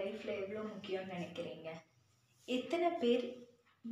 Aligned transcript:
லைஃப்பில் 0.00 0.38
எவ்வளோ 0.42 0.62
முக்கியம்னு 0.72 1.14
நினைக்கிறீங்க? 1.16 1.70
எத்தனை 2.48 2.88
பேர் 3.02 3.24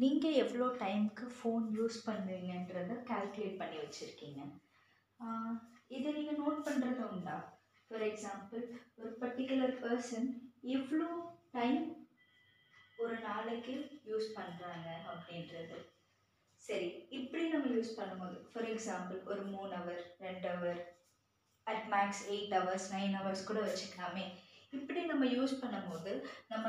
நீங்கள் 0.02 0.38
எவ்வளோ 0.42 0.66
டைமுக்கு 0.82 1.26
ஃபோன் 1.36 1.64
யூஸ் 1.78 1.98
பண்ணுவீங்கன்றத 2.08 2.92
கால்குலேட் 3.10 3.60
பண்ணி 3.62 3.78
வச்சுருக்கீங்க? 3.82 4.40
இதை 5.96 6.08
நீங்கள் 6.18 6.40
நோட் 6.42 6.60
பண்ணுறது 6.68 7.02
உண்டா? 7.12 7.36
ஃபார் 7.86 8.04
எக்ஸாம்பிள் 8.10 8.62
ஒரு 9.00 9.10
பர்டிகுலர் 9.22 9.74
பர்சன் 9.84 10.28
எவ்வளோ 10.76 11.08
டைம் 11.56 11.82
ஒரு 13.02 13.16
நாளைக்கு 13.28 13.74
யூஸ் 14.10 14.28
பண்ணுறாங்க 14.38 14.88
அப்படின்றது. 15.12 15.78
சரி 16.66 16.88
இப்படி 17.18 17.44
நம்ம 17.52 17.70
யூஸ் 17.76 17.96
பண்ணும்போது 17.98 18.36
ஃபார் 18.50 18.68
எக்ஸாம்பிள் 18.72 19.18
ஒரு 19.30 19.42
மூணு 19.54 19.72
ஹவர் 19.78 20.02
ரெண்டு 20.26 20.46
hour 20.54 20.80
at 21.66 21.86
max 21.94 22.22
eight 22.34 22.54
hours 22.58 22.88
nine 22.94 23.14
hours 23.18 23.48
கூட 23.48 23.60
வச்சுக்கலாமே. 23.66 24.26
இப்படி 24.78 25.00
நம்ம 25.10 25.24
யூஸ் 25.36 25.54
பண்ணும்போது 25.62 26.12
நம்ம 26.52 26.66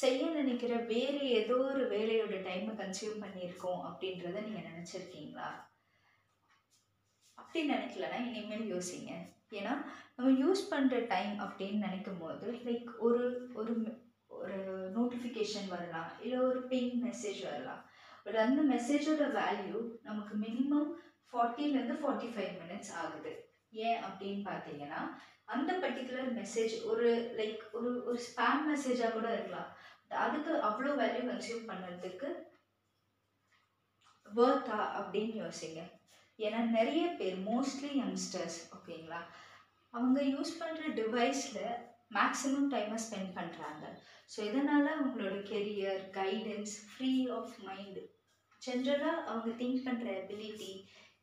செய்ய 0.00 0.28
நினைக்கிற 0.38 0.74
வேறு 0.92 1.20
ஏதோ 1.40 1.56
ஒரு 1.70 1.84
வேலையோட 1.94 2.36
டைமை 2.48 2.74
கன்சியூம் 2.80 3.22
பண்ணியிருக்கோம் 3.24 3.80
அப்படின்றத 3.88 4.44
நீங்கள் 4.46 4.68
நினச்சிருக்கீங்களா? 4.70 5.48
அப்படி 7.38 7.60
நினைக்கலன்னா 7.72 8.20
இனிமேல் 8.28 8.70
யோசிங்க. 8.74 9.12
ஏன்னா 9.58 9.72
நம்ம 10.16 10.30
யூஸ் 10.42 10.62
பண்ணுற 10.72 10.96
டைம் 11.14 11.34
அப்படின்னு 11.46 11.84
நினைக்கும் 11.86 12.20
போது 12.20 12.46
லைக் 12.68 12.90
ஒரு 13.06 13.24
ஒரு 13.60 13.74
ஒரு 14.40 14.58
நோட்டிஃபிகேஷன் 14.96 15.68
வரலாம் 15.68 16.10
இல்லை 16.24 16.38
ஒரு 16.48 16.60
பிங் 16.72 16.94
மெசேஜ் 17.06 17.40
வரலாம். 17.50 17.82
பட் 18.24 18.38
அந்த 18.44 18.60
மெசேஜோட 18.74 19.24
வேல்யூ 19.40 19.78
நமக்கு 20.02 20.34
மினிமம் 20.46 20.90
ஃபார்ட்டிலேருந்து 21.30 21.96
ஃபார்ட்டி 22.02 22.28
ஃபைவ் 22.34 22.54
மினிட்ஸ் 22.62 22.92
ஆகுது. 23.02 23.32
ஏன் 23.72 24.00
அப்படின்னு 24.06 24.42
பார்த்தீங்கன்னா 24.50 25.00
அந்த 25.54 25.70
பர்டிகுலர் 25.82 26.30
மெசேஜ் 26.40 26.74
ஒரு 26.84 27.08
லைக் 27.38 27.62
ஒரு 27.72 27.90
ஒரு 28.04 28.18
ஸ்பேம் 28.28 28.62
மெசேஜாக 28.70 29.12
கூட 29.12 29.28
இருக்கலாம். 29.32 29.70
அதுக்கு 30.24 30.52
அவ்வளோ 30.68 30.92
வேல்யூ 31.00 31.22
கன்சியூம் 31.30 31.68
பண்ணுறதுக்கு 31.70 32.28
வேர்த்தா 34.26 34.78
அப்படின்னு 35.00 35.34
யோசிங்க. 35.44 35.80
ஏன்னா 36.38 36.60
நிறைய 36.78 37.04
பேர் 37.20 37.38
மோஸ்ட்லி 37.50 37.90
யங்ஸ்டர்ஸ் 38.00 38.58
ஓகேங்களா? 38.76 39.20
அவங்க 39.94 40.20
யூஸ் 40.34 40.52
பண்ணுற 40.60 40.82
டிவைஸில் 41.00 41.64
மேக்ஸிமம் 42.16 42.70
டைமை 42.74 42.98
ஸ்பெண்ட் 43.06 43.32
பண்ணுறாங்க 43.38 43.84
ஸோ 44.32 44.38
இதனால் 44.48 44.88
அவங்களோட 44.94 45.36
career 45.50 46.02
guidance 46.18 46.74
free 46.88 47.12
of 47.36 47.54
mind 47.66 48.02
ஜென்ரலாக 48.62 49.24
அவங்க 49.30 49.50
திங்க் 49.60 49.84
பண்ணுற 49.86 50.06
எபிலிட்டி 50.22 50.72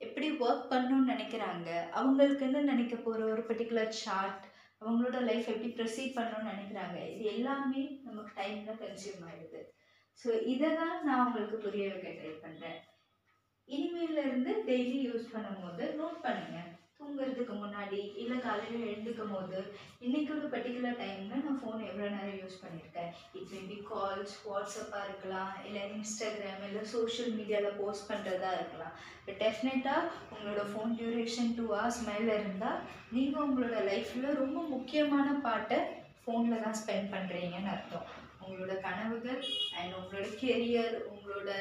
எப்படி 0.02 0.28
ஒர்க் 0.40 0.70
பண்ணணும்னு 0.72 1.12
நினைக்கிறாங்க 1.14 1.70
அவங்களுக்குன்னு 1.94 2.62
நினைக்க 2.64 2.96
போகிற 2.98 3.22
ஒரு 3.28 3.44
பர்டிகுலர் 3.48 3.94
சார்ட் 4.02 4.44
அவங்களோட 4.82 5.20
லைஃப் 5.22 5.48
எப்படி 5.50 5.70
ப்ரொசீட் 5.74 6.18
பண்ணணும்னு 6.18 6.52
நினைக்கிறாங்க 6.54 6.98
இது 7.14 7.24
எல்லாமே 7.34 7.84
நமக்கு 8.04 8.34
டைமில் 8.36 8.82
கன்சியூம் 8.82 9.24
ஆகிடுது 9.28 9.62
ஸோ 10.20 10.30
இதை 10.46 10.70
தான் 10.76 10.98
நான் 11.06 11.24
உங்களுக்கு 11.24 11.58
புரிய 11.60 11.88
வைக்க 11.90 12.12
ட்ரை 12.14 12.34
பண்ணுறேன் 12.44 12.80
இனிமேல 13.68 14.20
இருந்து 14.26 14.52
டெய்லி 14.66 15.00
யூஸ் 15.04 15.32
பண்ணும்போது 15.34 15.84
நோட் 15.98 16.20
பண்ணுங்கள் 16.24 16.70
தூங்குறதுக்கு 17.00 17.56
முன்னாடி 17.64 18.00
இல்லை 18.22 18.38
காலையில் 18.46 18.86
எழுந்துக்கும் 18.90 19.34
போது 19.34 19.60
இன்னைக்கு 20.06 20.32
ஒரு 20.38 20.48
பர்டிகுலர் 20.54 20.98
டைமில் 21.02 21.44
நான் 21.46 21.60
ஃபோன் 21.62 21.82
எவ்வளோ 21.90 22.08
நேரம் 22.16 22.40
யூஸ் 22.42 22.62
பண்ணியிருக்கேன்? 22.64 23.12
இட் 23.38 23.52
மேபி 23.56 23.78
கால்ஸ் 23.92 24.34
வாட்ஸ்அப்பாக 24.48 25.06
இருக்கலாம் 25.08 25.52
இல்லை 25.68 25.82
இன்ஸ்டாகிராம் 25.96 26.64
இல்லை 26.70 26.84
சோஷியல் 26.94 27.32
மீடியாவில் 27.40 27.80
போஸ்ட் 27.82 28.10
பண்ணுறதா 28.12 28.52
இருக்கலாம். 28.58 28.96
பட் 29.26 29.40
டெஃபினட்டாக 29.44 30.12
உங்களோட 30.34 30.64
ஃபோன் 30.72 30.96
டியூரேஷன் 31.00 31.54
டூ 31.60 31.66
ஹவர்ஸ் 31.74 32.02
மேலே 32.10 32.34
இருந்தால் 32.42 32.82
நீங்கள் 33.16 33.46
உங்களோட 33.48 33.78
லைஃப்பில் 33.92 34.40
ரொம்ப 34.44 34.62
முக்கியமான 34.76 35.28
பாட்டை 35.48 35.80
ஃபோனில் 36.24 36.64
தான் 36.66 36.80
ஸ்பெண்ட் 36.82 37.14
பண்ணுறீங்கன்னு 37.16 37.74
அர்த்தம். 37.76 38.08
உங்களோட 38.46 38.76
கனவுகள் 38.88 39.42
அண்ட் 39.78 39.96
உங்களோட 40.00 40.28
கெரியர் 40.44 40.96
உங்களோட 41.14 41.52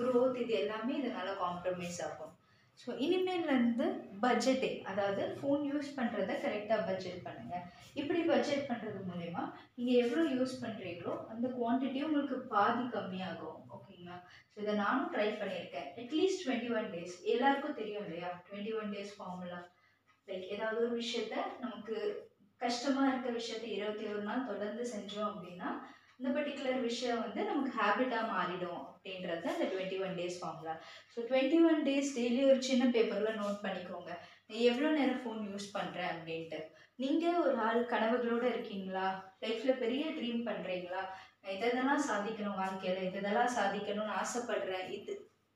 க்ரோத் 0.00 0.42
இது 0.42 0.54
எல்லாமே 0.62 0.92
இதனால் 1.00 1.40
காம்ப்ரமைஸ் 1.44 2.00
ஆகும். 2.08 2.34
ஸோ 2.80 2.90
இனிமேல்லேருந்து 3.04 3.86
பட்ஜெட்டே 4.24 4.70
அதாவது 4.90 5.22
ஃபோன் 5.38 5.62
யூஸ் 5.70 5.88
பண்ணுறத 5.96 6.32
கரெக்டாக 6.44 6.84
பட்ஜெட் 6.88 7.24
பண்ணுங்கள் 7.26 7.64
இப்படி 8.00 8.20
பட்ஜெட் 8.30 8.68
பண்ணுறது 8.70 9.00
மூலயமா 9.08 9.42
நீங்கள் 9.76 10.00
எவ்வளோ 10.02 10.24
யூஸ் 10.36 10.54
பண்ணுறீங்களோ 10.64 11.14
அந்த 11.32 11.46
குவான்டிட்டி 11.58 12.00
உங்களுக்கு 12.08 12.38
பாதி 12.54 12.84
கம்மியாகும். 12.94 13.58
ஓகேங்களா 13.76 14.16
ஸோ 14.52 14.56
இதை 14.64 14.74
நானும் 14.84 15.10
ட்ரை 15.14 15.28
பண்ணியிருக்கேன். 15.40 15.88
அட்லீஸ்ட் 16.02 16.42
டுவெண்ட்டி 16.44 16.70
ஒன் 16.78 16.88
டேஸ் 16.94 17.16
எல்லாருக்கும் 17.34 17.78
தெரியும் 17.80 18.06
இல்லையா? 18.06 18.30
Twenty 18.48 18.74
one 18.80 18.94
days 18.96 19.14
formula 19.18 19.60
like 20.28 20.48
ஏதாவது 20.54 20.80
ஒரு 20.86 20.94
விஷயத்த 21.02 21.34
நமக்கு 21.60 21.96
கஷ்டமாக 22.60 23.10
இருக்க 23.10 23.28
விஷயத்த 23.38 23.66
இருபத்தி 23.76 24.04
ஒரு 24.12 24.22
நாள் 24.22 24.48
தொடர்ந்து 24.50 24.84
செஞ்சோம் 24.94 25.30
அப்படின்னா 25.30 25.68
இந்த 26.20 26.28
பர்டிகுலர் 26.36 26.80
விஷயம் 26.86 27.20
வந்து 27.24 27.40
நமக்கு 27.48 27.72
ஹேபிட்டாக 27.80 28.30
மாறிடும் 28.32 28.80
அப்படின்றது 28.86 29.46
அந்த 29.52 29.66
twenty 29.72 29.98
one 30.04 30.16
days 30.20 30.38
formula 30.40 30.74
so 31.12 31.18
twenty 31.28 31.58
one 31.68 31.80
days 31.88 32.10
daily 32.16 32.40
ஒரு 32.50 32.60
சின்ன 32.68 32.84
பேப்பரில் 32.94 33.38
நோட் 33.42 33.62
பண்ணிக்கோங்க. 33.64 34.10
நீ 34.50 34.58
எவ்வளோ 34.70 34.90
நேரம் 34.98 35.22
ஃபோன் 35.22 35.40
யூஸ் 35.50 35.68
பண்ணுறேன் 35.76 36.12
அப்படின்ட்டு. 36.14 36.58
நீங்கள் 37.02 37.40
ஒரு 37.44 37.56
ஆள் 37.66 37.80
கனவுகளோடு 37.92 38.46
இருக்கீங்களா? 38.52 39.06
லைஃப்பில் 39.44 39.80
பெரிய 39.82 40.04
ட்ரீம் 40.18 40.42
பண்ணுறீங்களா 40.48 41.02
இதெல்லாம் 41.56 42.06
சாதிக்கணும் 42.08 42.60
வாழ்க்கையில்? 42.62 43.06
இதெல்லாம் 43.10 43.54
சாதிக்கணும்னு 43.58 44.18
ஆசைப்படுறேன்? 44.22 44.86
இது 44.96 45.12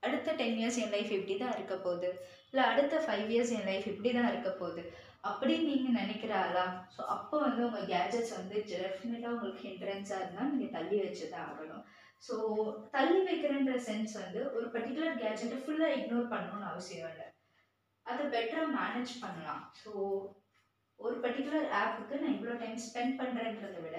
அடுத்த 0.07 0.35
டென் 0.41 0.59
இயர்ஸ் 0.61 0.79
என் 0.83 0.93
லைஃப் 0.95 1.11
இப்படி 1.17 1.35
தான் 1.41 1.55
இருக்க 1.57 1.75
போகுது? 1.87 2.09
இல்லை 2.51 2.63
அடுத்த 2.71 2.95
ஃபைவ் 3.05 3.29
இயர்ஸ் 3.33 3.53
என் 3.57 3.67
லைஃப் 3.71 3.87
இப்படி 3.91 4.11
தான் 4.17 4.29
இருக்க 4.31 4.51
போகுது? 4.61 4.83
அப்படின்னு 5.29 5.69
நீங்கள் 5.71 5.97
நினைக்கிற 6.01 6.33
ஆளா 6.45 6.65
ஸோ 6.95 7.01
அப்போ 7.15 7.35
வந்து 7.45 7.61
உங்கள் 7.67 7.89
கேஜெட்ஸ் 7.91 8.33
வந்து 8.39 8.55
டெஃபினட்டாக 8.71 9.33
உங்களுக்கு 9.35 9.67
ஹிண்ட்ரன்ஸாக 9.67 10.21
இருந்தால் 10.23 10.51
நீங்கள் 10.53 10.75
தள்ளி 10.77 10.97
வச்சு 11.03 11.27
தான் 11.33 11.47
ஆகணும். 11.51 11.83
ஸோ 12.27 12.35
தள்ளி 12.95 13.19
வைக்கிறன்ற 13.29 13.73
சென்ஸ் 13.87 14.13
வந்து 14.23 14.41
ஒரு 14.55 14.65
பர்டிகுலர் 14.75 15.19
கேஜெட்டை 15.23 15.59
ஃபுல்லாக 15.63 15.97
இக்னோர் 15.99 16.31
பண்ணணும்னு 16.33 16.69
அவசியம் 16.71 17.09
இல்லை. 17.11 17.27
அதை 18.05 18.23
பெட்டராக 18.35 18.75
மேனேஜ் 18.79 19.13
பண்ணலாம். 19.23 19.63
ஸோ 19.81 19.91
ஒரு 20.99 21.15
பர்டிகுலர் 21.23 21.67
ஆப்புக்கு 21.81 22.19
நான் 22.21 22.35
இவ்வளோ 22.35 22.55
டைம் 22.61 22.77
ஸ்பெண்ட் 22.85 23.17
பண்ணுறேன்றதை 23.19 23.79
விட 23.85 23.97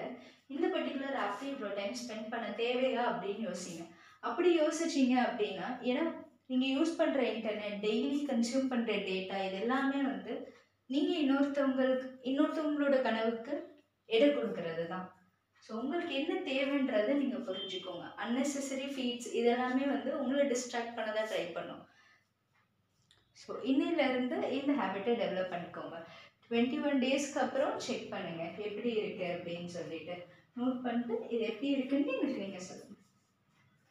இந்த 0.53 0.65
பர்டிகுலர் 0.75 1.17
ஆப்புக்கு 1.23 1.51
இவ்வளோ 1.53 1.71
டைம் 1.79 1.99
ஸ்பெண்ட் 2.01 2.31
பண்ண 2.33 2.47
தேவையா 2.61 3.03
அப்படின்னு 3.11 3.43
யோசிங்க. 3.49 3.83
அப்படி 4.27 4.49
யோசிச்சிங்க 4.61 5.15
அப்படின்னா 5.27 5.67
ஏன்னா 5.89 6.05
நீங்கள் 6.49 6.73
யூஸ் 6.77 6.99
பண்ணுற 6.99 7.21
இன்டர்நெட் 7.33 7.79
டெய்லி 7.85 8.19
கன்சியூம் 8.29 8.71
பண்ணுற 8.73 8.93
டேட்டா 9.09 9.37
இது 9.47 9.57
எல்லாமே 9.63 9.99
வந்து 10.11 10.33
நீங்கள் 10.89 11.21
இன்னொருத்தவங்களுக்கு 11.23 12.07
இன்னொருத்தவங்களோட 12.29 12.95
கனவுக்கு 13.07 13.53
எடை 14.09 14.27
கொடுக்கறது 14.31 14.83
தான் 14.93 15.05
ஸோ 15.63 15.71
உங்களுக்கு 15.81 16.13
என்ன 16.19 16.33
தேவைன்றதை 16.47 17.13
நீங்கள் 17.21 17.45
புரிஞ்சுக்கோங்க. 17.47 18.05
அன்னெசரி 18.23 18.87
ஃபீட்ஸ் 18.93 19.29
இதெல்லாமே 19.39 19.85
வந்து 19.93 20.09
உங்களை 20.19 20.43
டிஸ்ட்ராக்ட் 20.51 20.95
பண்ண 20.97 21.09
தான் 21.17 21.29
ட்ரை 21.31 21.45
பண்ணும் 21.55 21.83
ஸோ 23.37 23.51
இன்னிலேருந்து 23.71 24.37
இந்த 24.57 24.71
ஹேபிட்டை 24.81 25.15
டெவலப் 25.21 25.53
பண்ணிக்கோங்க. 25.53 25.95
டுவெண்ட்டி 26.43 26.77
ஒன் 26.87 27.01
டேஸ்க்கு 27.03 27.41
அப்புறம் 27.45 27.73
செக் 27.85 28.11
பண்ணுங்கள் 28.13 28.53
எப்படி 28.67 28.91
இருக்குது 29.01 29.33
அப்படின்னு 29.35 29.71
சொல்லிட்டு. 29.77 30.15
நோட் 30.59 30.83
பண்ணிட்டு 30.85 31.15
இது 31.33 31.43
எப்படி 31.51 31.69
இருக்குன்னு 31.75 32.13
எனக்கு 32.19 32.43
நீங்கள் 32.45 32.67
சொல்லுங்கள் 32.69 32.94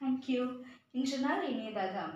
Thank 0.01 0.29
you. 0.29 0.65
İnşallah 0.95 1.49
yine 1.51 1.75
daha 1.95 2.15